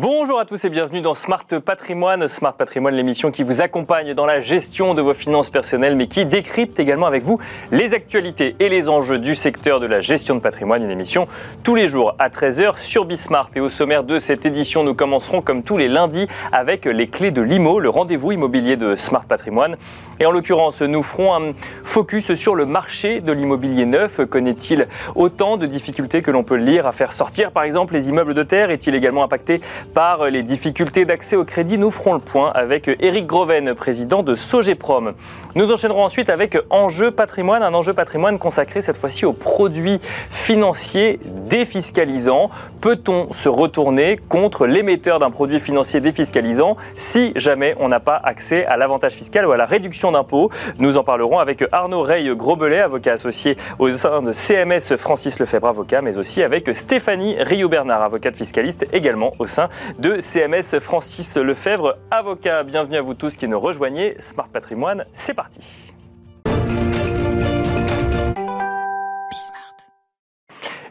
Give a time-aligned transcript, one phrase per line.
[0.00, 2.28] Bonjour à tous et bienvenue dans Smart Patrimoine.
[2.28, 6.24] Smart Patrimoine, l'émission qui vous accompagne dans la gestion de vos finances personnelles, mais qui
[6.24, 7.40] décrypte également avec vous
[7.72, 10.84] les actualités et les enjeux du secteur de la gestion de patrimoine.
[10.84, 11.26] Une émission
[11.64, 13.50] tous les jours à 13h sur Bismart.
[13.56, 17.32] Et au sommaire de cette édition, nous commencerons comme tous les lundis avec les clés
[17.32, 19.76] de l'IMO, le rendez-vous immobilier de Smart Patrimoine.
[20.20, 24.20] Et en l'occurrence, nous ferons un focus sur le marché de l'immobilier neuf.
[24.26, 24.86] Connaît-il
[25.16, 28.44] autant de difficultés que l'on peut lire à faire sortir, par exemple, les immeubles de
[28.44, 28.70] terre?
[28.70, 29.60] Est-il également impacté
[29.94, 31.78] par les difficultés d'accès au crédit.
[31.78, 35.14] Nous ferons le point avec Eric Groven, président de Sogeprom.
[35.54, 39.98] Nous enchaînerons ensuite avec Enjeu patrimoine, un enjeu patrimoine consacré cette fois-ci aux produits
[40.30, 42.50] financiers défiscalisants.
[42.80, 48.66] Peut-on se retourner contre l'émetteur d'un produit financier défiscalisant si jamais on n'a pas accès
[48.66, 50.50] à l'avantage fiscal ou à la réduction d'impôts?
[50.78, 55.68] Nous en parlerons avec Arnaud Rey Grobelet, avocat associé au sein de CMS Francis Lefebvre,
[55.68, 61.96] avocat, mais aussi avec Stéphanie Rio-Bernard, avocate fiscaliste également au sein de CMS Francis Lefebvre,
[62.10, 62.62] avocat.
[62.62, 64.16] Bienvenue à vous tous qui nous rejoignez.
[64.18, 65.94] Smart Patrimoine, c'est parti.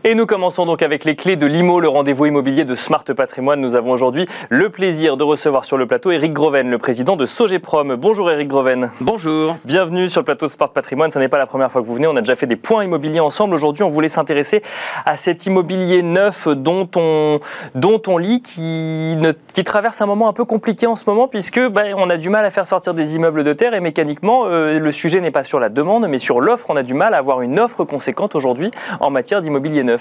[0.09, 3.59] Et nous commençons donc avec les clés de l'IMO, le rendez-vous immobilier de Smart Patrimoine.
[3.59, 7.25] Nous avons aujourd'hui le plaisir de recevoir sur le plateau Eric Groven, le président de
[7.25, 7.93] Sogeprom.
[7.97, 8.89] Bonjour Eric Groven.
[9.01, 9.57] Bonjour.
[9.65, 11.11] Bienvenue sur le plateau de Smart Patrimoine.
[11.11, 12.07] Ce n'est pas la première fois que vous venez.
[12.07, 13.53] On a déjà fait des points immobiliers ensemble.
[13.53, 14.61] Aujourd'hui, on voulait s'intéresser
[15.05, 17.41] à cet immobilier neuf dont on,
[17.75, 21.27] dont on lit qui, ne, qui traverse un moment un peu compliqué en ce moment
[21.27, 24.45] puisque ben, on a du mal à faire sortir des immeubles de terre et mécaniquement,
[24.45, 26.67] euh, le sujet n'est pas sur la demande mais sur l'offre.
[26.69, 29.96] On a du mal à avoir une offre conséquente aujourd'hui en matière d'immobilier neuf.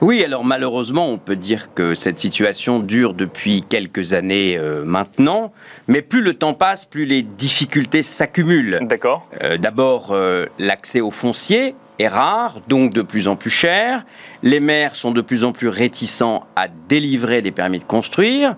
[0.00, 5.52] Oui, alors malheureusement, on peut dire que cette situation dure depuis quelques années euh, maintenant,
[5.88, 8.78] mais plus le temps passe, plus les difficultés s'accumulent.
[8.82, 9.28] D'accord.
[9.42, 14.06] Euh, d'abord, euh, l'accès au foncier est rare, donc de plus en plus cher.
[14.42, 18.54] Les maires sont de plus en plus réticents à délivrer des permis de construire.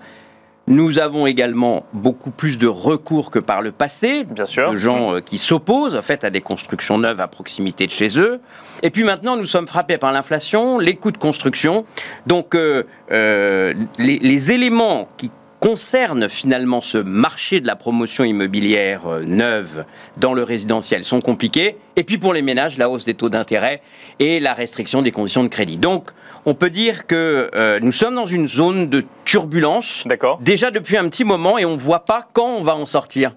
[0.67, 4.71] Nous avons également beaucoup plus de recours que par le passé, Bien sûr.
[4.71, 8.39] de gens qui s'opposent en fait à des constructions neuves à proximité de chez eux.
[8.83, 11.85] Et puis maintenant, nous sommes frappés par l'inflation, les coûts de construction.
[12.25, 15.29] Donc, euh, euh, les, les, éléments qui
[15.59, 19.85] concernent finalement ce marché de la promotion immobilière euh, neuve
[20.17, 21.77] dans le résidentiel sont compliqués.
[21.95, 23.81] Et puis pour les ménages, la hausse des taux d'intérêt
[24.19, 25.77] et la restriction des conditions de crédit.
[25.77, 26.09] Donc,
[26.45, 30.05] on peut dire que euh, nous sommes dans une zone de turbulence
[30.41, 33.33] déjà depuis un petit moment et on ne voit pas quand on va en sortir.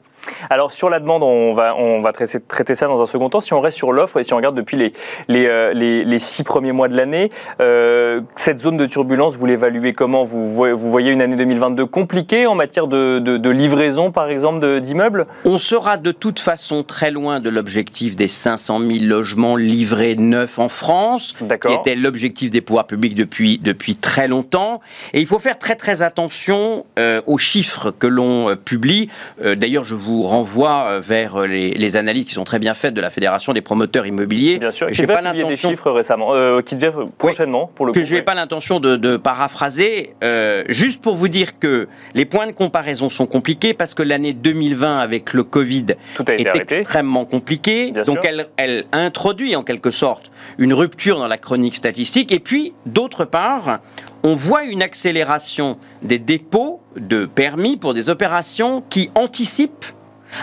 [0.50, 3.40] Alors sur la demande, on va, on va traiter, traiter, ça dans un second temps.
[3.40, 4.92] Si on reste sur l'offre et si on regarde depuis les,
[5.28, 7.30] les, euh, les, les six premiers mois de l'année,
[7.60, 10.24] euh, cette zone de turbulence, vous l'évaluez comment?
[10.24, 14.80] Vous, vous voyez une année 2022 compliquée en matière de, de, de livraison, par exemple,
[14.80, 15.26] d'immeubles?
[15.44, 20.58] On sera de toute façon très loin de l'objectif des 500 000 logements livrés neufs
[20.58, 24.80] en France, qui était l'objectif des pouvoirs publics depuis, depuis très longtemps.
[25.12, 29.08] Et il faut faire très très attention euh, aux chiffres que l'on publie.
[29.44, 32.94] Euh, D'ailleurs, je vous renvoie euh, vers les, les, analyses qui sont très bien faites
[32.94, 34.58] de la Fédération des promoteurs immobiliers.
[34.58, 37.92] Bien sûr, j'ai pas l'intention des chiffres récemment, euh, qui devait prochainement oui, pour le
[37.92, 42.24] que je n'ai pas l'intention de, de, paraphraser, euh, juste pour vous dire que les
[42.24, 45.86] points de comparaison sont compliqués parce que l'année 2020 avec le Covid
[46.28, 46.76] est arrêté.
[46.76, 52.32] extrêmement compliquée, donc elle, elle introduit en quelque sorte une rupture dans la chronique statistique
[52.32, 53.80] et puis d'autre part
[54.24, 59.86] on voit une accélération des dépôts de permis pour des opérations qui anticipent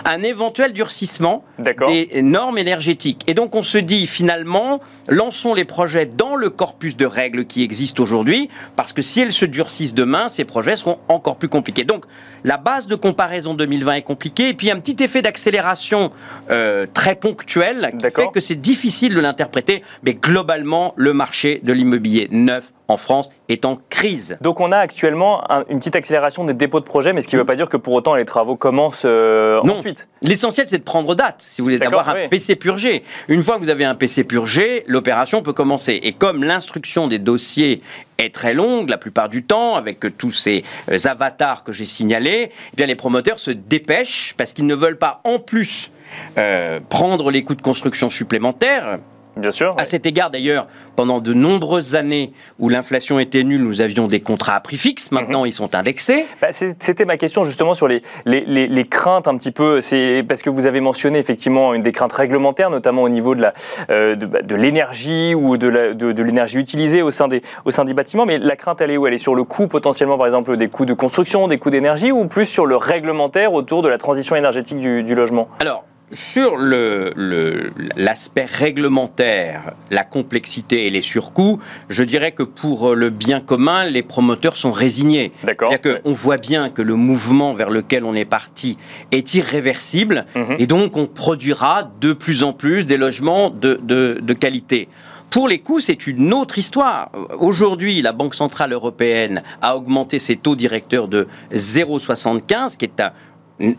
[0.04, 3.22] un éventuel durcissement des normes énergétiques.
[3.26, 7.62] Et donc on se dit finalement, lançons les projets dans le corpus de règles qui
[7.62, 11.84] existent aujourd'hui, parce que si elles se durcissent demain, ces projets seront encore plus compliqués.
[11.84, 12.04] Donc
[12.44, 16.10] la base de comparaison 2020 est compliquée, et puis un petit effet d'accélération
[16.50, 21.72] euh, très ponctuel qui fait que c'est difficile de l'interpréter, mais globalement, le marché de
[21.72, 24.36] l'immobilier neuf en France est en crise.
[24.40, 27.36] Donc on a actuellement un, une petite accélération des dépôts de projets, mais ce qui
[27.36, 29.74] ne veut pas dire que pour autant les travaux commencent euh, non.
[29.74, 30.08] ensuite.
[30.22, 32.28] L'essentiel c'est de prendre date, si vous voulez, d'avoir un.
[32.28, 33.02] PC purgé.
[33.28, 35.98] Une fois que vous avez un PC purgé, l'opération peut commencer.
[36.02, 37.82] Et comme l'instruction des dossiers
[38.18, 42.50] est très longue la plupart du temps, avec tous ces euh, avatars que j'ai signalés,
[42.72, 45.90] eh bien les promoteurs se dépêchent parce qu'ils ne veulent pas en plus
[46.38, 48.98] euh, prendre les coûts de construction supplémentaires
[49.36, 49.74] Bien sûr.
[49.78, 54.20] À cet égard, d'ailleurs, pendant de nombreuses années où l'inflation était nulle, nous avions des
[54.20, 55.10] contrats à prix fixe.
[55.10, 55.46] Maintenant, mmh.
[55.46, 56.26] ils sont indexés.
[56.40, 59.80] Bah, C'était ma question justement sur les, les, les, les craintes un petit peu.
[59.80, 63.42] C'est parce que vous avez mentionné effectivement une des craintes réglementaires, notamment au niveau de
[63.42, 63.54] la
[63.90, 67.84] euh, de, de l'énergie ou de l'énergie de, de utilisée au sein des au sein
[67.84, 68.26] des bâtiments.
[68.26, 69.06] Mais la crainte, elle est où?
[69.06, 72.12] Elle est sur le coût potentiellement, par exemple, des coûts de construction, des coûts d'énergie,
[72.12, 75.48] ou plus sur le réglementaire autour de la transition énergétique du, du logement?
[75.60, 83.10] Alors sur l'aspect le, réglementaire, la complexité et les surcoûts, je dirais que pour le
[83.10, 85.32] bien commun, les promoteurs sont résignés.
[85.44, 85.74] D'accord.
[86.04, 88.76] On voit bien que le mouvement vers lequel on est parti
[89.10, 90.56] est irréversible mhm.
[90.58, 94.88] et donc on produira de plus en plus des logements de, de, de qualité.
[95.32, 97.10] Pour les coûts, c'est une autre histoire.
[97.38, 103.12] Aujourd'hui, la Banque Centrale Européenne a augmenté ses taux directeurs de 0,75, qui est un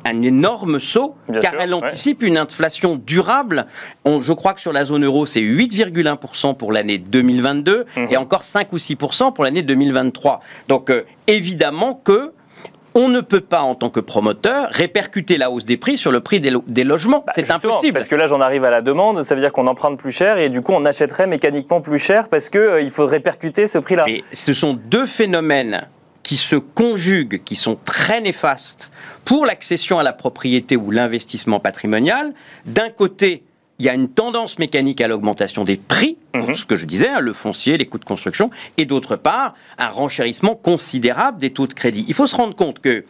[0.05, 3.67] un énorme saut, car elle anticipe une inflation durable.
[4.05, 8.07] je crois que sur la zone euro, c'est 8,1% pour l'année 2022 mhm.
[8.09, 10.41] et encore 5 ou 6% pour l'année 2023.
[10.67, 12.31] Donc euh, évidemment que
[12.95, 16.19] on ne peut pas, en tant que promoteur, répercuter la hausse des prix sur le
[16.19, 17.23] prix des, logements.
[17.25, 17.93] Bah, c'est impossible.
[17.93, 20.37] Parce que là, j'en arrive à la demande, ça veut dire qu'on emprunte plus cher
[20.37, 24.05] et du coup, on achèterait mécaniquement plus cher parce qu'il euh, faut répercuter ce prix-là.
[24.31, 25.87] ce sont deux phénomènes
[26.23, 28.91] qui se conjuguent, qui sont très néfastes
[29.25, 32.33] pour l'accession à la propriété ou l'investissement patrimonial.
[32.65, 33.43] D'un côté,
[33.79, 36.55] il y a une tendance mécanique à l'augmentation des prix, pour mhm.
[36.55, 39.89] ce que je disais, hein, le foncier, les coûts de construction, et d'autre part, un
[39.89, 42.05] renchérissement considérable des taux de crédit.
[42.07, 43.03] Il faut se rendre compte que,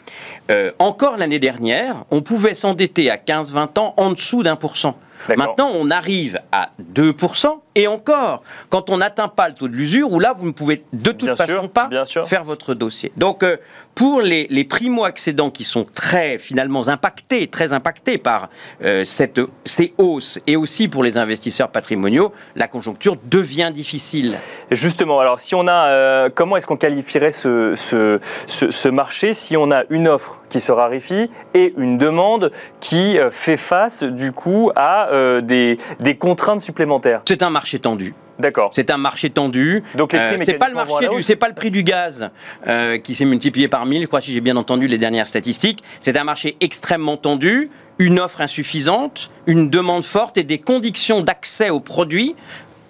[0.49, 4.97] euh, encore l'année dernière, on pouvait s'endetter à 15-20 ans en dessous d'un pour cent.
[5.37, 10.11] Maintenant, on arrive à 2%, et encore, quand on n'atteint pas le taux de l'usure,
[10.11, 11.89] où là, vous ne pouvez de toute façon pas
[12.25, 13.11] faire votre dossier.
[13.17, 13.57] Donc, euh,
[13.95, 18.49] pour les, primo-accédants qui sont très, finalement, impactés, très impactés par
[18.83, 24.37] euh, cette, ces hausses, et aussi pour les investisseurs patrimoniaux, la conjoncture devient difficile.
[24.71, 29.57] Justement, alors, si on a, euh, comment est-ce qu'on qualifierait ce, ce, ce, marché si
[29.57, 34.71] on a une offre qui se raréfie et une demande qui fait face, du coup,
[34.75, 35.09] à
[35.41, 37.21] des, des contraintes supplémentaires?
[37.27, 38.13] C'est un marché marché tendu.
[38.39, 38.71] D'accord.
[38.73, 39.83] C'est un marché tendu.
[39.95, 42.29] Donc euh, c'est pas le marché c'est pas le prix du gaz
[42.67, 45.81] euh, qui s'est multiplié par 1000, je crois si j'ai bien entendu les dernières statistiques.
[46.01, 47.69] C'est un marché extrêmement tendu,
[47.99, 52.35] une offre insuffisante, une demande forte et des conditions d'accès aux produits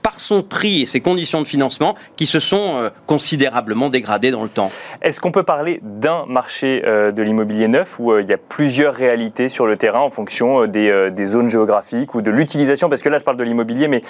[0.04, 4.44] par son prix et ses conditions de financement qui se sont euh, considérablement dégradées dans
[4.44, 4.70] le temps.
[5.02, 8.38] Est-ce qu'on peut parler d'un marché euh, de l'immobilier neuf où euh, il y a
[8.38, 12.90] plusieurs réalités sur le terrain en fonction des, des zones géographiques ou de l'utilisation?
[12.90, 14.02] Parce que là, je parle de l'immobilier, mais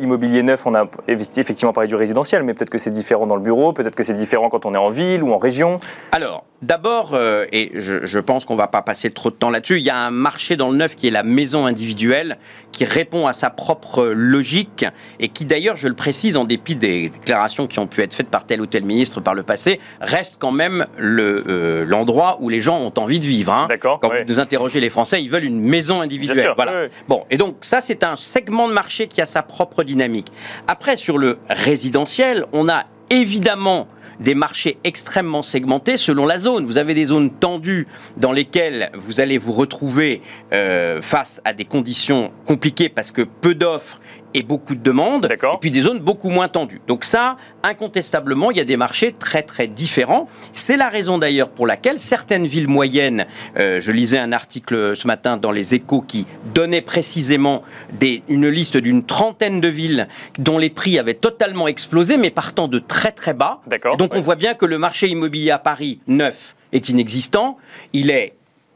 [0.00, 3.42] immobilier neuf, on a effectivement parlé du résidentiel, mais peut-être que c'est différent dans le
[3.42, 5.80] bureau, peut-être que c'est différent quand on est en ville ou en région.
[6.12, 7.18] Alors, d'abord,
[7.52, 9.90] et je, je pense qu'on ne va pas passer trop de temps là-dessus, il y
[9.90, 12.38] a un marché dans le neuf qui est la maison individuelle,
[12.76, 14.84] qui répond à sa propre logique
[15.18, 18.28] et qui d'ailleurs, je le précise, en dépit des déclarations qui ont pu être faites
[18.28, 22.60] par tel ou tel ministre par le passé, reste quand même euh, l'endroit où les
[22.60, 23.50] gens ont envie de vivre.
[23.50, 23.64] Hein.
[23.66, 23.98] D'accord.
[23.98, 26.52] Quand vous nous interrogez les Français, ils veulent une maison individuelle.
[26.54, 26.88] voilà.
[27.08, 30.30] Bon, et donc ça, c'est un segment de marché qui a sa propre dynamique.
[30.68, 33.88] Après, sur le résidentiel, on a évidemment
[34.20, 36.66] des marchés extrêmement segmentés selon la zone.
[36.66, 37.86] Vous avez des zones tendues
[38.16, 40.22] dans lesquelles vous allez vous retrouver
[40.52, 44.00] euh, face à des conditions compliquées parce que peu d'offres
[44.34, 46.80] et beaucoup de demandes, et puis des zones beaucoup moins tendues.
[46.86, 50.28] Donc ça, incontestablement, il y a des marchés très très différents.
[50.52, 53.26] C'est la raison d'ailleurs pour laquelle certaines villes moyennes,
[53.58, 57.62] euh, je lisais un article ce matin dans les échos qui donnait précisément
[57.92, 60.08] des, une liste d'une trentaine de villes
[60.38, 63.60] dont les prix avaient totalement explosé, mais partant de très très bas.
[63.98, 67.58] Donc on voit bien que le marché immobilier à Paris neuf est inexistant.
[67.92, 68.34] Il est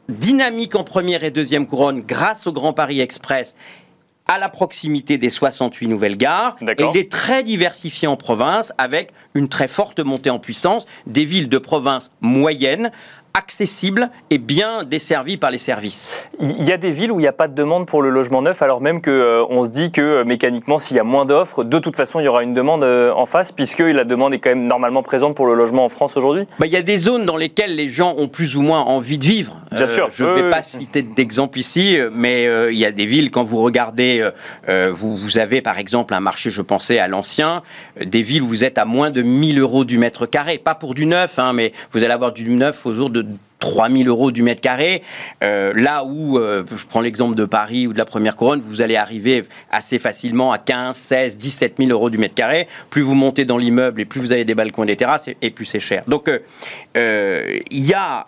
[0.09, 3.55] dynamique en première et deuxième couronne grâce au Grand Paris Express
[4.31, 6.55] à la proximité des 68 nouvelles gares.
[6.61, 11.25] Et il est très diversifié en province avec une très forte montée en puissance des
[11.25, 12.91] villes de province moyennes
[13.33, 16.27] accessible et bien desservi par les services.
[16.39, 18.41] Il y a des villes où il n'y a pas de demande pour le logement
[18.41, 21.25] neuf, alors même qu'on euh, on se dit que euh, mécaniquement, s'il y a moins
[21.25, 24.33] d'offres, de toute façon, il y aura une demande euh, en face, puisque la demande
[24.33, 26.81] est quand même normalement présente pour le logement en France aujourd'hui bah, Il y a
[26.81, 29.57] des zones dans lesquelles les gens ont plus ou moins envie de vivre.
[29.71, 30.09] Bien sûr.
[30.11, 33.61] Je ne vais pas citer d'exemple ici, mais il y a des villes, quand vous
[33.61, 34.29] regardez,
[34.67, 37.63] vous, vous, avez par exemple un marché, je pensais à l'ancien,
[38.03, 40.93] des villes où vous êtes à moins de 1000 euros du mètre carré, pas pour
[40.93, 43.20] du neuf, hein, mais vous allez avoir du neuf autour de
[43.61, 45.03] 3000 euros du mètre carré.
[45.43, 48.81] Euh, là où, euh, je prends l'exemple de Paris ou de la première couronne, vous
[48.81, 52.67] allez arriver assez facilement à 15, 16, 17 000 euros du mètre carré.
[52.89, 55.49] Plus vous montez dans l'immeuble et plus vous avez des balcons et des terrasses, et,
[55.51, 56.03] plus c'est cher.
[56.07, 56.29] Donc,
[56.97, 58.25] euh, il y a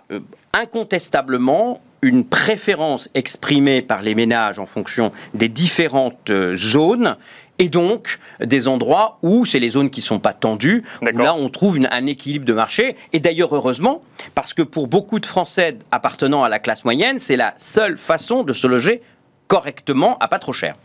[0.54, 7.16] incontestablement une préférence exprimée par les ménages en fonction des différentes zones
[7.64, 11.34] et donc des endroits où c'est les zones qui ne sont pas tendues, où là
[11.34, 12.98] on trouve un équilibre de marché.
[13.14, 14.04] Et d'ailleurs, heureusement,
[14.36, 18.44] parce que pour beaucoup de Français appartenant à la classe moyenne, c'est la seule façon
[18.44, 19.02] de se loger
[19.48, 20.76] correctement à pas trop cher.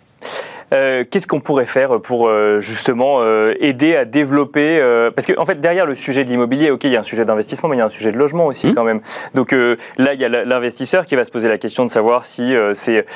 [0.72, 4.80] Euh, qu'est-ce qu'on pourrait faire pour euh, justement euh, aider à développer
[5.14, 7.24] Parce qu'en en fait, derrière le sujet de l'immobilier, ok, il y a un sujet
[7.24, 8.74] d'investissement, mais il y a un sujet de logement aussi mmh.
[8.74, 9.00] quand même.
[9.34, 12.54] Donc là, il y a l'investisseur qui va se poser la question de savoir si
[12.74, 13.06] c'est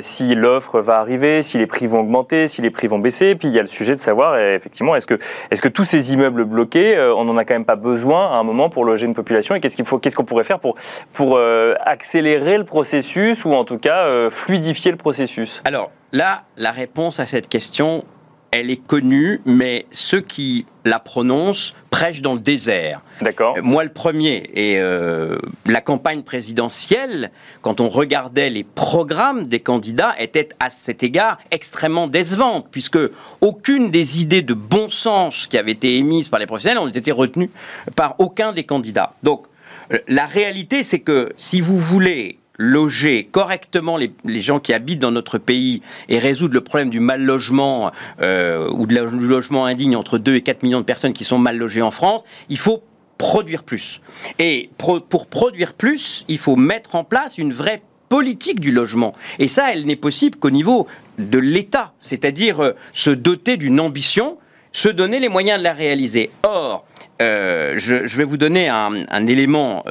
[0.00, 3.34] si l'offre va arriver, si les prix vont augmenter, si les prix vont baisser.
[3.34, 5.18] Puis il y a le sujet de savoir effectivement est-ce que
[5.50, 8.42] est-ce que tous ces immeubles bloqués, on n'en a quand même pas besoin à un
[8.42, 10.76] moment pour loger une population et qu'est-ce qu'il faut, qu'est-ce qu'on pourrait faire pour
[11.12, 11.40] pour
[11.84, 15.62] accélérer le processus ou en tout cas fluidifier le processus?
[15.64, 18.04] Alors Là, la réponse à cette question,
[18.50, 23.00] elle est connue, mais ceux qui la prononcent prêchent dans le désert.
[23.20, 23.56] D'accord.
[23.58, 24.50] Euh, moi, le premier.
[24.54, 31.02] Et euh, la campagne présidentielle, quand on regardait les programmes des candidats, était à cet
[31.02, 32.98] égard extrêmement décevante, puisque
[33.40, 37.12] aucune des idées de bon sens qui avaient été émises par les professionnels n'ont été
[37.12, 37.50] retenues
[37.94, 39.14] par aucun des candidats.
[39.22, 39.46] Donc,
[39.92, 45.10] euh, la réalité, c'est que si vous voulez loger correctement les, gens qui habitent dans
[45.10, 49.96] notre pays et résoudre le problème du mal logement euh, ou de du logement indigne
[49.96, 52.82] entre 2 et 4 millions de personnes qui sont mal logées en France, il faut
[53.18, 54.00] produire plus.
[54.38, 59.14] Et pour produire plus, il faut mettre en place une vraie politique du logement.
[59.38, 60.86] Et ça, elle n'est possible qu'au niveau
[61.18, 64.38] de l'État, c'est-à-dire euh, se doter d'une ambition,
[64.72, 66.30] se donner les moyens de la réaliser.
[66.42, 66.86] Or,
[67.20, 69.84] euh, je, vais vous donner un, élément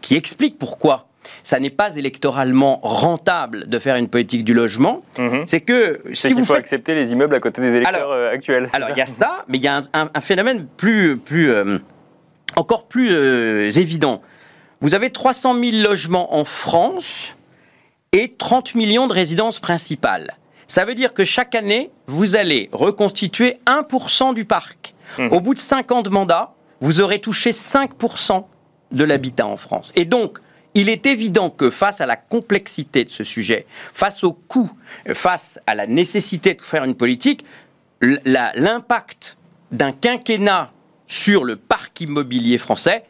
[0.00, 1.07] qui explique pourquoi
[1.48, 5.44] ça n'est pas électoralement rentable de faire une politique du logement, mhm.
[5.46, 8.68] c'est que si vous faut accepter les immeubles à côté des électeurs euh, actuels.
[8.74, 11.78] Alors il y a ça, mais il y a un, phénomène plus, plus euh,
[12.56, 14.20] encore plus euh, évident.
[14.82, 17.34] Vous avez 300 000 logements en France
[18.12, 20.36] et 30 millions de résidences principales.
[20.66, 24.92] Ça veut dire que chaque année, vous allez reconstituer 1% du parc.
[25.18, 25.32] Mhm.
[25.32, 26.52] Au bout de 5 ans de mandat,
[26.82, 28.44] vous aurez touché 5%
[28.92, 29.92] de l'habitat en France.
[29.96, 30.40] Et donc,
[30.74, 34.70] il est évident que face à la complexité de ce sujet, face au coût,
[35.12, 37.44] face à la nécessité de faire une politique,
[38.00, 39.36] l'impact
[39.72, 40.72] d'un quinquennat
[41.06, 43.04] sur le parc immobilier français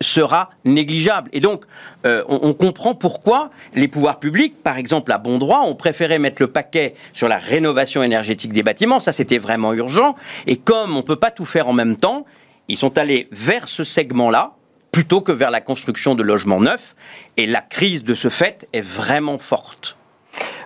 [0.00, 1.30] sera négligeable.
[1.32, 1.64] Et donc,
[2.04, 6.42] euh, on, comprend pourquoi les pouvoirs publics, par exemple à bon droit, ont préféré mettre
[6.42, 9.00] le paquet sur la rénovation énergétique des bâtiments.
[9.00, 10.14] Ça, c'était vraiment urgent.
[10.46, 12.26] Et comme on ne peut pas tout faire en même temps,
[12.68, 14.54] ils sont allés vers ce segment-là,
[14.94, 16.94] plutôt que vers la construction de logements neufs.
[17.36, 19.96] Et la crise de ce fait est vraiment forte.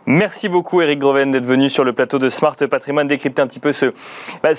[0.05, 3.59] Merci beaucoup Eric Groven d'être venu sur le plateau de Smart Patrimoine décrypter un petit
[3.59, 3.93] peu ce,
[4.43, 4.55] bah,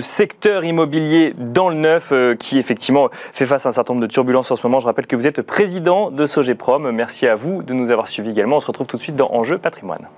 [0.00, 4.10] secteur immobilier dans le neuf euh, qui effectivement fait face à un certain nombre de
[4.10, 4.80] turbulences en ce moment.
[4.80, 6.90] Je rappelle que vous êtes président de Sogeprom.
[6.90, 8.56] Merci à vous de nous avoir suivis également.
[8.56, 10.08] On se retrouve tout de suite dans Enjeu Patrimoine.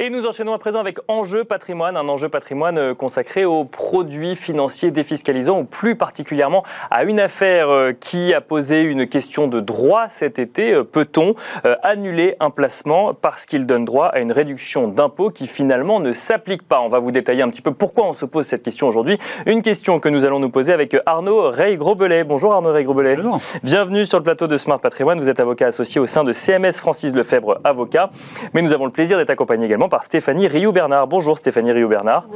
[0.00, 4.34] Et nous enchaînons à présent avec Enjeu patrimoine, un enjeu patrimoine euh, consacré aux produits
[4.34, 9.60] financiers défiscalisants, ou plus particulièrement à une affaire euh, qui a posé une question de
[9.60, 10.72] droit cet été.
[10.72, 11.34] Euh, peut-on
[11.82, 16.66] annuler un placement parce qu'il donne droit à une réduction d'impôt qui finalement ne s'applique
[16.66, 16.80] pas?
[16.80, 19.18] On va vous détailler un petit peu pourquoi on se pose cette question aujourd'hui.
[19.46, 22.24] Une question que nous allons nous poser avec Arnaud Rey-Grobelet.
[22.24, 23.16] Bonjour Arnaud Rey-Grobelet.
[23.62, 25.20] Bienvenue sur le plateau de Smart Patrimoine.
[25.20, 28.10] Vous êtes avocat associé au sein de CMS Francis Lefebvre, avocat.
[28.54, 31.06] Mais nous avons le plaisir d'être accompagné également par Stéphanie Rioux-Bernard.
[31.06, 32.26] Bonjour Stéphanie Rioux-Bernard.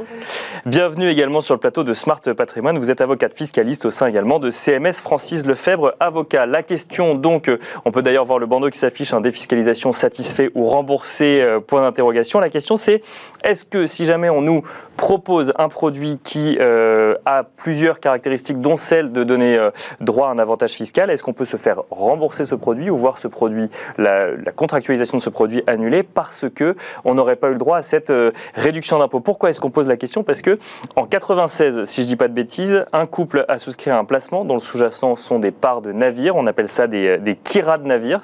[0.65, 2.77] Bienvenue également sur le plateau de Smart Patrimoine.
[2.77, 6.45] Vous êtes avocate fiscaliste au sein également de CMS Francis Lefebvre, avocat.
[6.45, 10.51] La question donc, euh, on peut d'ailleurs voir le bandeau qui s'affiche, un défiscalisation satisfait
[10.53, 12.39] ou remboursé, euh, point d'interrogation.
[12.39, 13.01] La question c'est,
[13.43, 14.63] est-ce que si jamais on nous
[14.97, 19.57] propose un produit qui euh, a plusieurs caractéristiques, dont celle de donner
[20.01, 23.17] droit à un avantage fiscal, est-ce qu'on peut se faire rembourser ce produit ou voir
[23.17, 26.75] ce produit, la, la contractualisation de ce produit annulée parce que
[27.05, 29.19] on n'aurait pas eu le droit à cette euh, réduction d'impôt.
[29.19, 30.23] Pourquoi est-ce qu'on pose la question?
[30.23, 30.57] Parce que
[30.95, 34.55] en 96, si je dis pas de bêtises, un couple a souscrit un placement dont
[34.55, 38.21] le sous-jacent sont des parts de navires, on appelle ça des, des kiras de navires,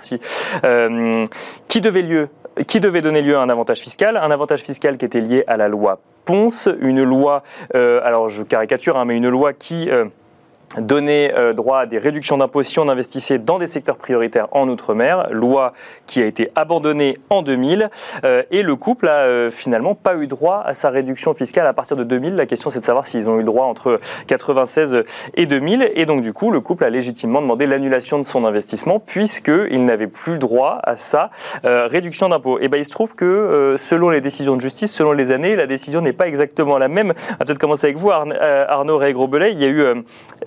[0.63, 1.25] euh,
[1.67, 2.29] qui devait lieu
[2.67, 5.57] qui devait donner lieu à un avantage fiscal, un avantage fiscal qui était lié à
[5.57, 7.43] la loi Ponce, une loi,
[7.75, 9.89] euh, alors je caricature, hein, mais une loi qui
[10.79, 14.67] donner euh, droit à des réductions d'impôts si on investissait dans des secteurs prioritaires en
[14.67, 15.73] Outre-mer, loi
[16.05, 17.89] qui a été abandonnée en 2000,
[18.23, 21.73] euh, et le couple a euh, finalement pas eu droit à sa réduction fiscale à
[21.73, 22.35] partir de 2000.
[22.35, 25.03] La question c'est de savoir s'ils ont eu droit entre 96
[25.35, 28.99] et 2000, et donc du coup le couple a légitimement demandé l'annulation de son investissement
[28.99, 31.29] puisqu'il n'avait plus droit à sa
[31.63, 32.59] réduction d'impôts.
[32.59, 35.67] Et ben il se trouve que selon les décisions de justice, selon les années, la
[35.67, 37.13] décision n'est pas exactement la même.
[37.29, 39.53] On va peut-être commencer avec vous Arnaud Ray-Grosbelet.
[39.53, 40.03] Il y a eu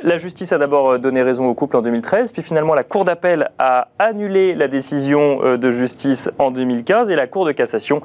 [0.09, 3.05] la justice a d'abord euh, donné raison au couple en 2013, puis finalement la Cour
[3.05, 8.01] d'appel a annulé la décision euh, de justice en 2015 et la Cour de cassation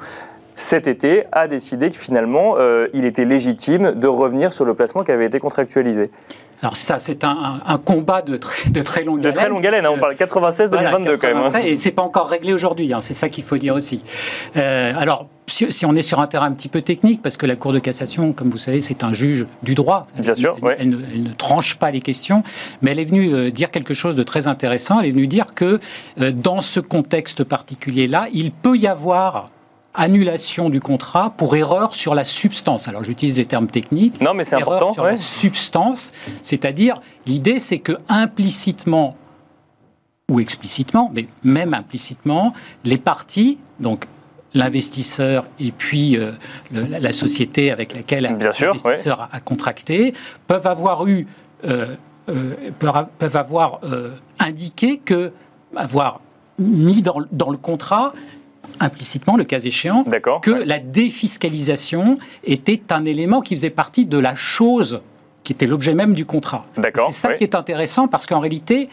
[0.54, 5.02] cet été a décidé que finalement euh, il était légitime de revenir sur le placement
[5.02, 6.10] qui avait été contractualisé.
[6.62, 9.32] Alors ça, c'est un, combat de, de très longue haleine.
[9.32, 11.36] De très longue haleine, hein, on parle 96-2022 quand même.
[11.38, 11.58] Hein.
[11.62, 14.02] Et c'est pas encore réglé aujourd'hui, hein, c'est ça qu'il faut dire aussi.
[14.56, 17.56] Euh, alors, si, on est sur un terrain un petit peu technique, parce que la
[17.56, 20.06] Cour de cassation, comme vous savez, c'est un juge du droit.
[20.18, 22.42] Bien sûr, elle, ne, tranche pas les questions,
[22.82, 25.00] mais elle est venue euh, dire quelque chose de très intéressant.
[25.00, 25.80] Elle est venue dire que
[26.20, 29.46] euh, dans ce contexte particulier-là, il peut y avoir
[29.94, 32.88] annulation du contrat pour erreur sur la substance.
[32.88, 34.20] Alors j'utilise des termes techniques.
[34.20, 34.92] Non, mais c'est important.
[34.92, 36.10] Sur la substance,
[36.42, 39.14] c'est-à-dire l'idée, c'est que implicitement
[40.28, 44.06] ou explicitement, mais même implicitement, les parties, donc
[44.54, 46.32] l'investisseur et puis euh,
[46.72, 50.14] la, société avec laquelle l'investisseur a, contracté,
[50.46, 51.26] peuvent avoir eu,
[51.66, 51.94] euh,
[52.28, 53.80] euh, peuvent, avoir
[54.38, 55.32] indiqué que,
[55.76, 56.20] avoir
[56.58, 58.12] mis dans, dans le contrat
[58.80, 60.04] implicitement, le cas échéant,
[60.42, 65.00] que la défiscalisation était un élément qui faisait partie de la chose
[65.44, 66.64] qui était l'objet même du contrat.
[66.82, 68.88] C'est ça qui est intéressant parce qu'en réalité,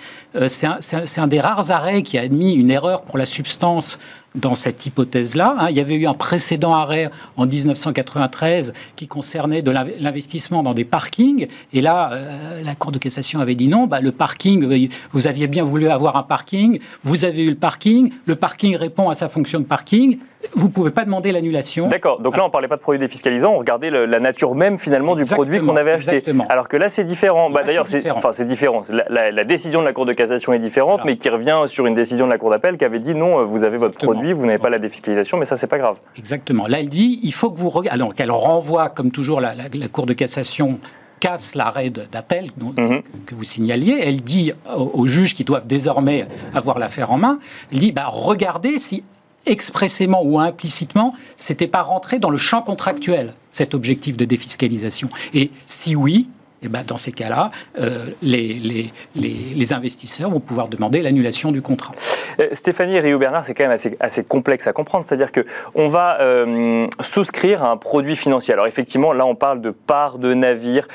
[0.48, 0.80] c'est un,
[1.18, 4.00] un, des rares arrêts qui a admis une erreur pour la substance
[4.36, 5.56] dans cette hypothèse-là.
[5.60, 5.68] Hein.
[5.70, 10.86] Il y avait eu un précédent arrêt en 1993 qui concernait de l'investissement dans des
[10.86, 11.48] parkings.
[11.74, 15.48] Et là, euh, la Cour de cassation avait dit non, bah, le parking, vous aviez
[15.48, 19.30] bien voulu avoir un parking, vous avez eu le parking, le parking répond à sa
[19.30, 20.20] fonction de parking,
[20.54, 21.88] vous ne pouvez pas demander l'annulation.
[21.88, 24.78] D'accord, donc là on ne parlait pas de produit défiscalisant, on regardait la nature même
[24.78, 26.24] finalement du produit qu'on avait acheté.
[26.50, 27.50] Alors que là c'est différent.
[27.50, 28.82] Bah, D'ailleurs c'est enfin, différent.
[29.10, 32.26] La, décision de la Cour de cassation est différente, mais qui revient sur une décision
[32.26, 34.58] de la Cour d'appel qui avait dit non, euh, vous avez votre produit, vous n'avez
[34.58, 35.98] pas la défiscalisation, mais ça c'est pas grave.
[36.18, 36.68] Exactement.
[36.68, 37.72] Là elle dit, il faut que vous...
[37.90, 39.54] Alors qu'elle renvoie, comme toujours la,
[39.92, 40.80] Cour de cassation
[41.20, 43.04] casse l'arrêt d'appel mhm.
[43.26, 44.00] que vous signaliez.
[44.04, 47.40] Elle dit aux, juges qui doivent désormais avoir l'affaire en main,
[47.72, 49.04] elle dit bah, regardez si
[49.46, 55.10] expressément ou implicitement, c'était pas rentré dans le champ contractuel, cet objectif de défiscalisation.
[55.34, 56.30] Et si oui,
[56.64, 57.50] eh ben dans ces cas-là,
[57.80, 61.94] euh, les, les, les, investisseurs vont pouvoir demander l'annulation du contrat.
[62.40, 65.04] Euh, Stéphanie et Rio Bernard, c'est quand même assez, assez, complexe à comprendre.
[65.08, 68.54] C'est-à-dire qu'on va euh, souscrire à un produit financier.
[68.54, 70.88] Alors effectivement, là, on parle de part de navire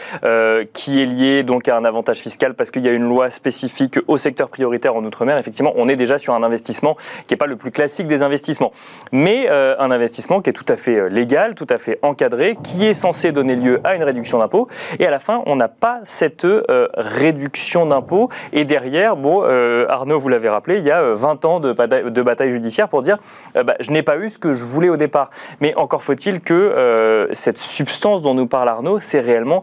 [0.72, 3.98] qui est lié donc à un avantage fiscal parce qu'il y a une loi spécifique
[4.06, 5.36] au secteur prioritaire en Outre-mer.
[5.38, 6.96] Effectivement, on est déjà sur un investissement
[7.26, 8.72] qui n'est pas le plus classique des investissements,
[9.12, 12.94] mais un investissement qui est tout à fait légal, tout à fait encadré, qui est
[12.94, 14.68] censé donner lieu à une réduction d'impôt.
[14.98, 18.28] Et à la fin, on n'a pas cette euh, réduction d'impôts.
[18.52, 21.72] Et derrière, bon, euh, Arnaud, vous l'avez rappelé, il y a 20 euh, ans de,
[22.08, 23.18] de bataille judiciaire pour dire
[23.54, 25.30] bah, je n'ai pas eu ce que je voulais au départ.
[25.60, 29.62] Mais encore faut-il que cette substance dont nous parle Arnaud, c'est réellement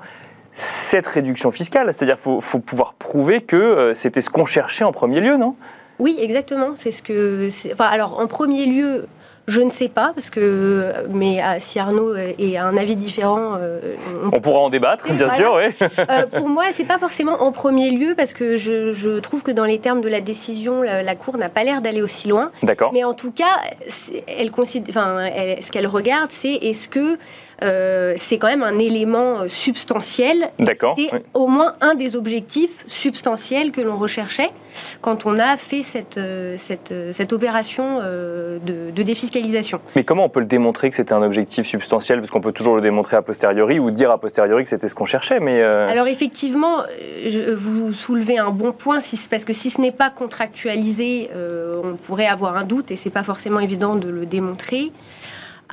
[0.53, 1.93] cette réduction fiscale.
[1.93, 5.55] C'est-à-dire qu'il faut, pouvoir prouver que c'était ce qu'on cherchait en premier lieu, non?
[5.99, 6.71] Oui, exactement.
[6.75, 7.49] C'est ce que.
[7.79, 9.05] Alors, en premier lieu,
[9.47, 13.57] je ne sais pas, parce que, mais ah, si Arnaud est un avis différent.
[13.59, 13.95] Euh,
[14.31, 15.87] on, pourra en débattre, bien sûr, oui.
[16.09, 19.65] Euh, pour moi, c'est pas forcément en premier lieu, parce que je, trouve que dans
[19.65, 22.51] les termes de la décision, la, Cour n'a pas l'air d'aller aussi loin.
[22.63, 22.91] D'accord.
[22.93, 23.61] Mais en tout cas,
[24.27, 25.29] elle considère, enfin,
[25.61, 27.17] ce qu'elle regarde, c'est est-ce que
[27.63, 30.49] euh, c'est quand même un élément euh, substantiel.
[30.59, 30.95] D'accord.
[30.97, 34.49] C'était au moins un des objectifs substantiels que l'on recherchait
[35.01, 39.79] quand on a fait cette, euh, cette, cette opération de, défiscalisation.
[39.95, 42.19] Mais comment on peut le démontrer que c'était un objectif substantiel?
[42.19, 44.95] Parce qu'on peut toujours le démontrer a posteriori ou dire a posteriori que c'était ce
[44.95, 45.41] qu'on cherchait.
[45.41, 46.83] Mais Alors effectivement,
[47.27, 51.29] je, vous soulevez un bon point, si, parce que si ce n'est pas contractualisé,
[51.83, 54.91] on pourrait avoir un doute et c'est pas forcément évident de le démontrer.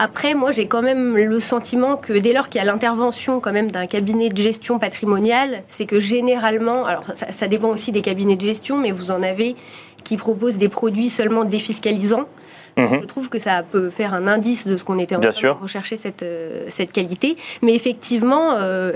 [0.03, 3.53] Après, moi, j'ai quand même le sentiment que dès lors qu'il y a l'intervention quand
[3.53, 8.01] même d'un cabinet de gestion patrimoniale, c'est que généralement, alors ça, ça, dépend aussi des
[8.01, 9.55] cabinets de gestion, mais vous en avez
[10.03, 12.25] qui proposent des produits seulement défiscalisants.
[12.81, 13.01] Mhm.
[13.03, 15.49] Je trouve que ça peut faire un indice de ce qu'on était en train de
[15.63, 17.37] rechercher cette, euh, cette qualité.
[17.63, 18.93] Mais effectivement, euh,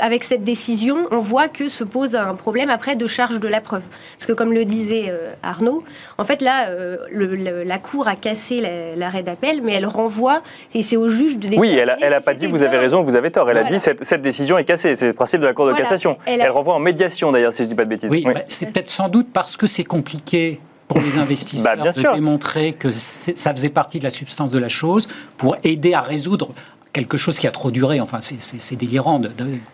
[0.00, 3.60] avec cette décision, on voit que se pose un problème après de charge de la
[3.60, 3.82] preuve.
[4.18, 5.84] Parce que comme le disait euh, Arnaud,
[6.18, 6.68] en fait là,
[7.10, 8.62] la Cour a cassé
[8.96, 10.42] l'arrêt d'appel, mais elle renvoie,
[10.74, 13.30] et c'est au juge de Oui, elle n'a pas dit vous avez raison, vous avez
[13.30, 13.50] tort.
[13.50, 14.94] Elle a dit cette, cette décision est cassée.
[14.96, 16.16] C'est le principe de la Cour de cassation.
[16.26, 18.10] Elle, renvoie en médiation d'ailleurs, si je ne dis pas de bêtises.
[18.10, 20.60] Oui, bah, c'est peut-être sans doute parce que c'est compliqué
[20.90, 24.68] pour les investisseurs bah, de démontrer que ça faisait partie de la substance de la
[24.68, 26.52] chose pour aider à résoudre
[26.92, 29.22] quelque chose qui a trop duré, enfin c'est délirant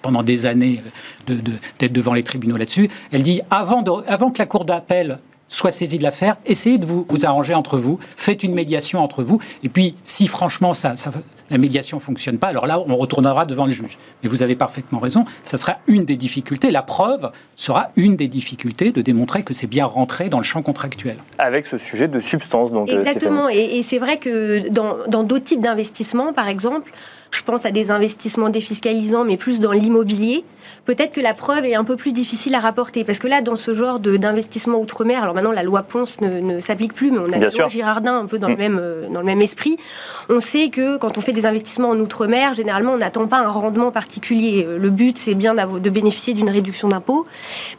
[0.03, 0.83] pendant des années
[1.27, 2.91] d'être devant les tribunaux là-dessus.
[3.13, 7.07] Elle dit avant, avant que la cour d'appel soit saisie de l'affaire, essayez de vous,
[7.09, 11.13] vous arranger entre vous, faites une médiation entre vous, et puis si franchement ça, ça,
[11.51, 13.99] la médiation ne fonctionne pas, alors là, on retournera devant le juge.
[14.23, 16.71] Mais vous avez parfaitement raison, ça sera une des difficultés.
[16.71, 20.63] La preuve sera une des difficultés de démontrer que c'est bien rentré dans le champ
[20.63, 21.17] contractuel.
[21.39, 22.89] Avec ce sujet de substance, donc.
[22.91, 23.49] Euh, Exactement.
[23.49, 26.93] et, c'est vrai que dans d'autres types d'investissements, par exemple,
[27.31, 30.45] je pense à des investissements défiscalisants, mais plus dans l'immobilier,
[30.85, 33.05] peut-être que la preuve est un peu plus difficile à rapporter.
[33.05, 36.95] Parce que là, dans ce genre d'investissement outre-mer, alors maintenant la loi Ponce ne, s'applique
[36.95, 38.59] plus, mais on a la loi Girardin un peu dans, le mm.
[38.59, 39.77] même, euh, dans le même esprit.
[40.29, 43.49] On sait que quand on fait des investissements en outre-mer, généralement, on n'attend pas un
[43.49, 44.65] rendement particulier.
[44.67, 47.27] Euh, le but, c'est bien de bénéficier d'une réduction d'impôt.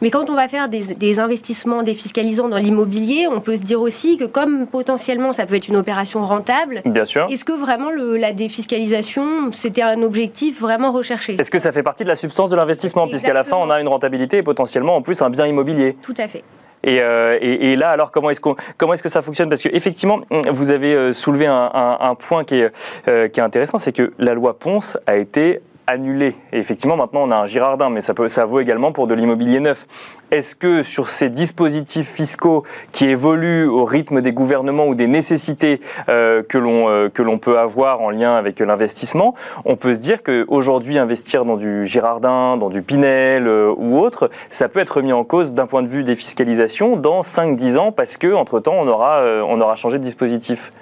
[0.02, 3.80] Mais quand on va faire des, des investissements défiscalisants dans l'immobilier, on peut se dire
[3.80, 7.26] aussi que comme potentiellement ça peut être une opération rentable, bien sûr.
[7.30, 11.36] est-ce que vraiment le, la défiscalisation, c'était un objectif vraiment recherché?
[11.38, 12.77] Est-ce que ça fait partie de la substance de l'investissement?
[13.08, 15.96] Puisqu'à la fin, on a une rentabilité et potentiellement en plus un bien immobilier.
[16.02, 16.44] Tout à fait.
[16.86, 19.48] Euh, et, et, là, alors, comment est-ce, comment est-ce que ça fonctionne?
[19.48, 22.72] Parce qu'effectivement, vous avez euh, soulevé un, point qui est,
[23.08, 26.36] euh, qui est intéressant, c'est que la loi Ponce a été annulé.
[26.52, 29.58] Et effectivement, maintenant, on a un Girardin, mais ça, peut, vaut également pour de l'immobilier
[29.58, 29.86] neuf.
[30.30, 35.80] Est-ce que sur ces dispositifs fiscaux qui évoluent au rythme des gouvernements ou des nécessités
[36.10, 40.00] euh, que l'on euh, que l'on peut avoir en lien avec l'investissement, on peut se
[40.00, 45.00] dire qu'aujourd'hui, investir dans du Girardin, dans du Pinel euh, ou autre, ça peut être
[45.00, 48.60] mis en cause d'un point de vue des fiscalisations dans 5-10 ans parce que entre
[48.60, 50.72] temps, on on aura changé de dispositif.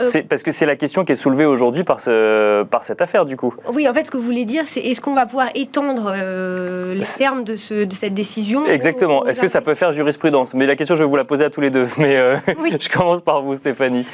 [0.00, 3.24] Euh, parce que c'est la question qui est soulevée aujourd'hui par, ce, par cette affaire,
[3.24, 3.54] du coup.
[3.72, 6.94] Oui, en fait, ce que vous voulez dire, c'est est-ce qu'on va pouvoir étendre euh,
[6.94, 9.26] les termes de, ce, de, cette décision Exactement.
[9.26, 10.54] Est-ce que ça peut faire jurisprudence?
[10.54, 11.88] Mais la question, je vais vous la poser à tous les deux.
[11.98, 12.36] Mais euh,
[12.80, 14.06] je commence par vous, Stéphanie.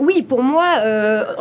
[0.00, 0.64] oui, pour moi,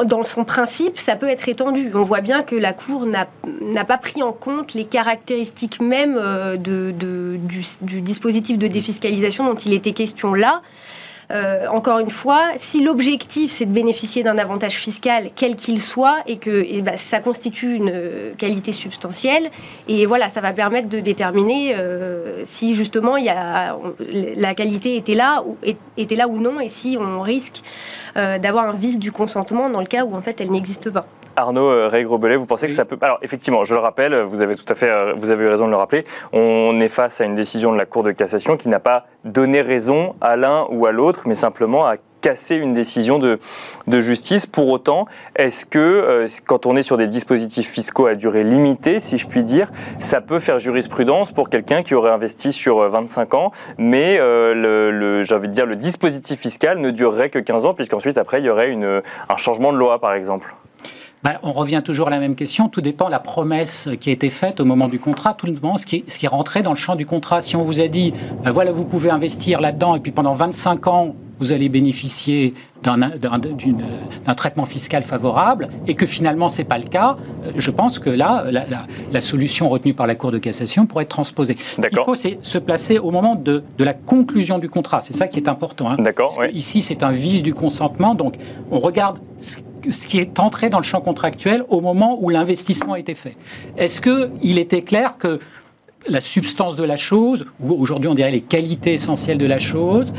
[0.05, 1.91] dans son principe, ça peut être étendu.
[1.93, 6.91] On voit bien que la Cour n'a pas pris en compte les caractéristiques même de,
[6.91, 10.61] de du, du dispositif de défiscalisation dont il était question là.
[11.29, 16.17] Euh, encore une fois, si l'objectif c'est de bénéficier d'un avantage fiscal, quel qu'il soit,
[16.25, 19.51] et que ben, ça constitue une euh, qualité substantielle,
[19.89, 25.57] et voilà, ça va permettre de déterminer euh, si justement la qualité était là, ou,
[25.97, 27.61] était là ou non, et si on risque
[28.15, 31.05] d'avoir un vice du consentement dans le cas où en fait elle n'existe pas.
[31.37, 32.97] Arnaud euh, Ray Grobelet, vous pensez que ça peut.
[32.99, 35.67] Alors, effectivement, je le rappelle, vous avez tout à fait euh, vous avez eu raison
[35.67, 36.03] de le rappeler.
[36.33, 39.61] On est face à une décision de la Cour de cassation qui n'a pas donné
[39.61, 43.37] raison à l'un ou à l'autre, mais simplement à casser une décision de,
[43.85, 44.47] de justice.
[44.47, 48.99] Pour autant, est-ce que euh, quand on est sur des dispositifs fiscaux à durée limitée,
[48.99, 53.35] si je puis dire, ça peut faire jurisprudence pour quelqu'un qui aurait investi sur 25
[53.35, 57.65] ans, mais le, le j'ai envie de dire le dispositif fiscal ne durerait que 15
[57.65, 60.55] ans, puisqu'ensuite après il y aurait une, un changement de loi, par exemple?
[61.23, 62.69] Ben, on revient toujours à la même question.
[62.69, 65.33] Tout dépend de la promesse qui a été faite au moment du contrat.
[65.33, 67.41] Tout dépend ce qui est, ce qui est rentré dans le champ du contrat.
[67.41, 70.87] Si on vous a dit, ben voilà, vous pouvez investir là-dedans et puis pendant 25
[70.87, 72.53] ans, vous allez bénéficier
[72.83, 77.99] d'un traitement fiscal favorable et que finalement ce n'est pas le cas, euh, je pense
[77.99, 78.45] que là,
[79.11, 81.55] la, solution retenue par la Cour de cassation pourrait être transposée.
[81.81, 85.01] Ce qu'il faut, c'est se placer au moment de, la conclusion du contrat.
[85.01, 85.89] C'est ça qui est important.
[85.91, 85.97] Hein.
[85.99, 86.39] D'accord.
[86.53, 88.15] Ici, c'est un vice du consentement.
[88.15, 88.35] Donc,
[88.71, 89.19] on regarde
[89.89, 93.35] ce qui est entré dans le champ contractuel au moment où l'investissement a été fait.
[93.77, 95.39] Est-ce qu'il était clair que
[96.09, 100.13] la substance de la chose, ou aujourd'hui on dirait les qualités essentielles de la chose,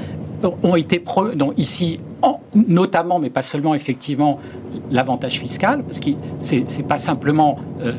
[0.62, 1.02] ont été
[1.34, 1.98] donc ici
[2.54, 4.38] notamment, mais pas seulement effectivement,
[4.90, 7.92] l'avantage fiscal, parce que c'est pas simplement euh,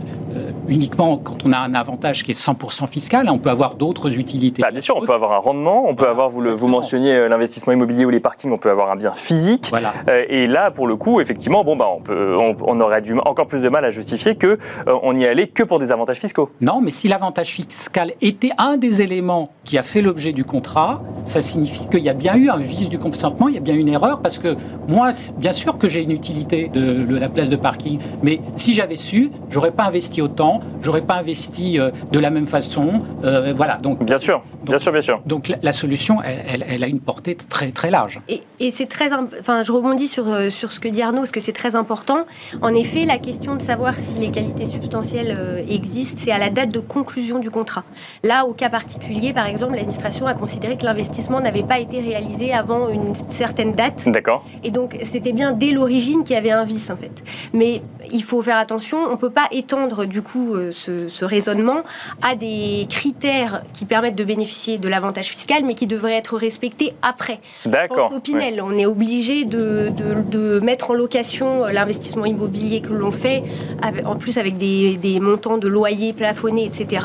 [0.70, 4.62] uniquement quand on a un avantage qui est 100% fiscal, on peut avoir d'autres utilités.
[4.62, 7.14] Bah, bien sûr, on peut avoir un rendement, on peut avoir, vous, le, vous mentionniez
[7.14, 9.68] euh, l'investissement immobilier ou les parkings, on peut avoir un bien physique.
[9.70, 9.94] Voilà.
[10.30, 13.62] et là, pour le coup, effectivement, bon, bah, on, peut, on, aurait du, encore plus
[13.62, 16.50] de mal à justifier qu'on on n'y allait que pour des avantages fiscaux.
[16.62, 21.00] Non, mais si l'avantage fiscal était un des éléments qui a fait l'objet du contrat,
[21.26, 23.76] ça signifie qu'il y a bien eu un vice du consentement, il y a bien
[23.76, 24.56] une erreur, parce que
[24.88, 28.74] moi, bien sûr que j'ai une utilité de, de, la place de parking, mais si
[28.74, 33.02] j'avais su, j'aurais pas investi autant, j'aurais pas investi euh, de la même façon.
[33.24, 33.78] Euh, voilà.
[33.78, 35.22] Donc bien sûr, bien sûr, bien sûr.
[35.26, 38.20] Donc la, solution, elle, elle, a une portée très très large.
[38.28, 41.32] Et, et c'est très, enfin, je rebondis sur euh, sur ce que dit Arnaud, parce
[41.32, 42.26] que c'est très important.
[42.62, 46.70] En effet, la question de savoir si les qualités substantielles existent, c'est à la date
[46.70, 47.84] de conclusion du contrat.
[48.24, 52.54] Là, au cas particulier, par exemple, l'administration a considéré que l'investissement n'avait pas été réalisé
[52.54, 54.04] avant une certaine date.
[54.08, 54.46] D'accord.
[54.64, 57.24] Et donc, c'était bien dès l'origine qu'il y avait un vice, en fait.
[57.54, 61.82] Mais il faut faire attention, on ne peut pas étendre du coup euh, ce, raisonnement
[62.22, 66.94] à des critères qui permettent de bénéficier de l'avantage fiscal, mais qui devraient être respectés
[67.02, 67.40] après.
[67.66, 68.12] D'accord.
[68.16, 73.12] Au Pinel, on est obligé de, de, mettre en location euh, l'investissement immobilier que l'on
[73.12, 73.44] fait,
[74.06, 77.02] en plus avec des, des montants de loyers plafonnés, etc.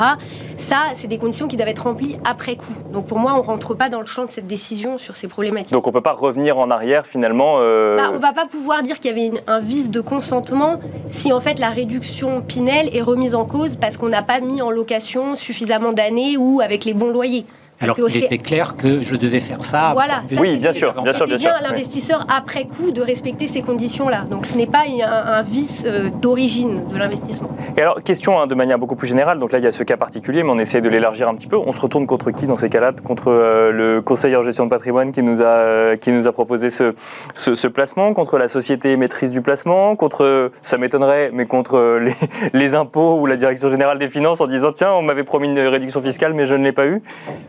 [0.55, 2.73] Ça, c'est des conditions qui doivent être remplies après coup.
[2.91, 5.27] Donc pour moi, on ne rentre pas dans le champ de cette décision sur ces
[5.27, 5.73] problématiques.
[5.73, 7.97] Donc on ne peut pas revenir en arrière finalement euh...
[7.97, 11.33] bah, On ne va pas pouvoir dire qu'il y avait un vice de consentement si
[11.33, 14.71] en fait la réduction Pinel est remise en cause parce qu'on n'a pas mis en
[14.71, 17.45] location suffisamment d'années ou avec les bons loyers.
[17.81, 19.91] Alors qu'il était clair que je devais faire ça.
[19.93, 21.49] Voilà, ça, Oui, bien sûr, bien sûr, C'était bien sûr.
[21.51, 24.21] bien à l'investisseur après coup de respecter ces conditions-là.
[24.29, 27.49] Donc ce n'est pas un, un vice euh, d'origine de l'investissement.
[27.77, 29.39] Et alors, question hein, de manière beaucoup plus générale.
[29.39, 31.47] Donc là, il y a ce cas particulier, mais on essaie de l'élargir un petit
[31.47, 31.57] peu.
[31.57, 32.91] On se retourne contre qui dans ces cas-là?
[33.03, 36.31] Contre euh, le conseiller en gestion de patrimoine qui nous a, euh, qui nous a
[36.31, 36.93] proposé ce,
[37.33, 38.13] ce, ce placement?
[38.13, 39.95] Contre la société émettrice du placement?
[39.97, 42.15] Contre, ça m'étonnerait, mais contre les,
[42.53, 45.59] les impôts ou la direction générale des finances en disant tiens, on m'avait promis une
[45.59, 47.01] réduction fiscale, mais je ne l'ai pas eu?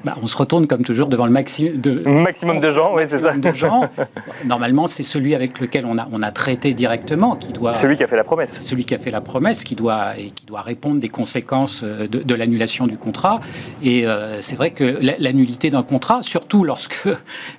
[0.04, 3.18] Bah, on se retourne comme toujours devant le maximum de, Maximum de gens, oui, c'est
[3.18, 3.32] ça.
[3.32, 3.88] de gens.
[4.44, 7.74] Normalement, c'est celui avec lequel on a, on a traité directement qui doit.
[7.74, 8.60] Celui qui a fait la promesse.
[8.62, 12.06] celui qui a fait la promesse, qui doit, et qui doit répondre des conséquences euh,
[12.08, 13.40] de, de l'annulation du contrat.
[13.82, 17.08] Et euh, c'est vrai que la- l'annulité d'un contrat, surtout lorsque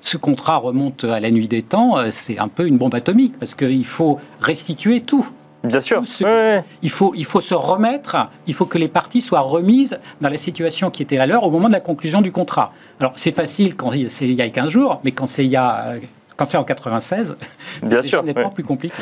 [0.02, 3.38] ce contrat remonte à la nuit des temps, euh, c'est un peu une bombe atomique,
[3.40, 5.28] parce qu'il faut restituer tout.
[5.68, 6.02] Bien sûr.
[6.06, 6.64] Ce- Ouais.
[6.82, 8.16] Il, faut, il faut se remettre,
[8.48, 11.52] il faut que les parties soient remises dans la situation qui était la leur au
[11.52, 12.72] moment de la conclusion du contrat.
[13.00, 15.52] Alors c'est facile quand il- c'est il y a 15 jours, mais quand c'est il
[15.52, 15.86] y a...
[15.88, 16.00] euh,
[16.36, 17.36] Quand c'est en 96,
[17.84, 18.50] Bien c'est nettement ouais.
[18.54, 18.96] plus compliqué.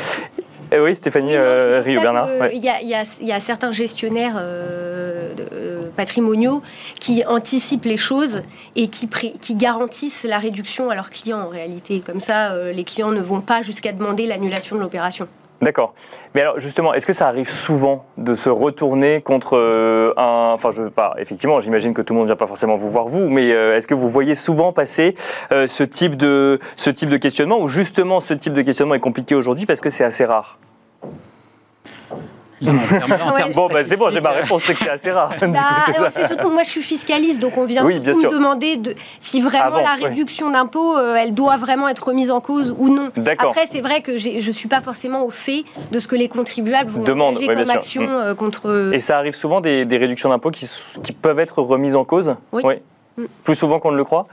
[0.72, 2.28] Eh oui, Stéphanie euh, Rio Bernard.
[2.40, 2.56] ouais.
[2.56, 2.94] Il y, a, y
[3.28, 6.62] y certains gestionnaires euh, de- euh, patrimoniaux
[6.98, 8.42] qui anticipent les choses
[8.74, 12.00] et qui, pré- qui garantissent la réduction à leurs clients en réalité.
[12.04, 15.26] Comme ça, euh, les clients ne vont pas jusqu'à demander l'annulation de l'opération.
[15.62, 15.94] D'accord.
[16.34, 20.50] Mais alors justement, est-ce que ça arrive souvent de se retourner contre euh, un...
[20.52, 23.06] Enfin, je, enfin, effectivement, j'imagine que tout le monde ne vient pas forcément vous voir
[23.06, 25.14] vous, mais euh, est-ce que vous voyez souvent passer
[25.52, 29.00] euh, ce, type de, ce type de questionnement ou justement ce type de questionnement est
[29.00, 30.58] compliqué aujourd'hui parce que c'est assez rare
[31.02, 32.18] Là, en termes- en Ouais.
[32.18, 32.20] termes
[33.54, 35.30] Bon, bah, c'est bon, j'ai ma réponse, c'est que c'est assez rare.
[35.40, 35.48] Bah,
[36.10, 38.30] c'est surtout que moi je suis fiscaliste, donc on vient Oui, bien surtout sûr.
[38.30, 42.30] me demander de, si vraiment Avant, la réduction d'impôt, euh, elle doit vraiment être remise
[42.30, 43.10] en cause ou non.
[43.16, 43.50] D'accord.
[43.50, 46.28] Après, c'est vrai que je ne suis pas forcément au fait de ce que les
[46.28, 48.10] contribuables vont Demandent, engager ouais, bien comme action Mm.
[48.10, 48.90] euh, contre...
[48.92, 50.68] Et ça arrive souvent des, des réductions d'impôts qui,
[51.02, 52.34] qui peuvent être remises en cause?
[52.52, 52.62] Oui.
[53.44, 54.24] Plus souvent qu'on ne le croit?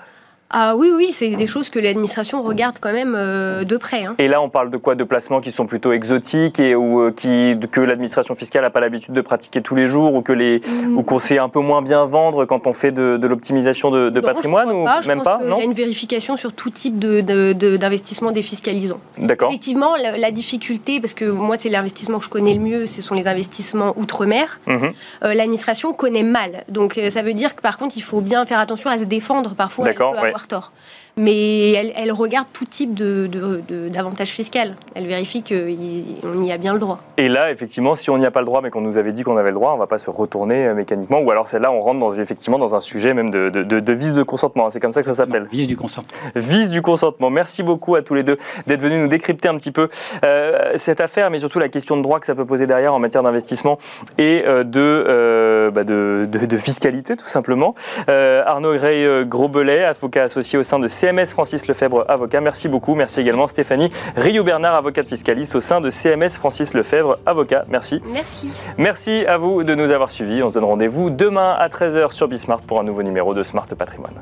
[0.56, 4.06] Ah oui, oui, c'est des choses que l'administration regarde quand même euh, de près.
[4.06, 4.14] hein.
[4.20, 4.94] Et là, on parle de quoi?
[4.94, 8.80] De placements qui sont plutôt exotiques et ou euh, qui, que l'administration fiscale n'a pas
[8.80, 10.98] l'habitude de pratiquer tous les jours ou que les Mm.
[10.98, 14.10] ou qu'on sait un peu moins bien vendre quand on fait de, de l'optimisation de,
[14.10, 15.02] de Non, patrimoine ou pas.
[15.08, 19.00] Même pas Non y a une vérification sur tout type de- de- d'investissement défiscalisant.
[19.18, 19.50] D'accord.
[19.50, 23.02] Effectivement, la, la difficulté, parce que moi c'est l'investissement que je connais le mieux, ce
[23.02, 24.92] sont les investissements outre-mer, Mhm.
[25.24, 26.64] euh, l'administration connaît mal.
[26.70, 29.56] Donc ça veut dire que par contre il faut bien faire attention à se défendre,
[29.56, 30.28] parfois D'accord, ouais.
[30.28, 30.72] avoir tort.
[31.16, 34.76] Mais elle, elle regarde tout type de- de- de- d'avantages fiscal.
[34.96, 37.02] Elle vérifie qu'on y a bien le droit.
[37.18, 39.22] Et là, effectivement, si on n'y a pas le droit, mais qu'on nous avait dit
[39.22, 41.20] qu'on avait le droit, on ne va pas se retourner euh, mécaniquement.
[41.20, 43.94] Ou alors, celle-là, on rentre dans, effectivement dans un sujet même de, de, de- de
[43.94, 44.72] vice de consentement.
[44.72, 45.48] C'est comme ça que ça s'appelle.
[45.52, 46.12] Vice du consentement.
[46.34, 47.30] Vice du consentement.
[47.30, 49.90] Merci beaucoup à tous les deux d'être venus nous décrypter un petit peu
[50.26, 52.98] euh, cette affaire, mais surtout la question de droit que ça peut poser derrière en
[52.98, 53.78] matière d'investissement
[54.18, 57.76] et euh, de, euh, bah, de, de- de fiscalité, tout simplement.
[58.10, 62.42] Euh, Arnaud Gray Grosbelet, avocat associé au sein de CMS Francis Lefebvre, avocat.
[62.42, 62.96] Merci beaucoup.
[62.96, 67.66] Merci également Stéphanie Rio-Bernard, avocate fiscaliste au sein de CMS Francis Lefebvre, avocat.
[67.70, 68.02] Merci.
[68.12, 68.50] Merci.
[68.78, 70.44] Merci à vous de nous avoir suivis.
[70.44, 73.68] On se donne rendez-vous demain à 13h sur Bismart pour un nouveau numéro de Smart
[73.78, 74.14] Patrimoine.